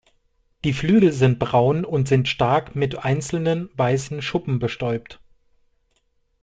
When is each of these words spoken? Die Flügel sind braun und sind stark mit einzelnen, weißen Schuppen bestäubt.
Die 0.63 0.73
Flügel 0.73 1.11
sind 1.11 1.37
braun 1.37 1.85
und 1.85 2.07
sind 2.07 2.27
stark 2.27 2.75
mit 2.75 3.05
einzelnen, 3.05 3.69
weißen 3.75 4.23
Schuppen 4.23 4.57
bestäubt. 4.57 5.19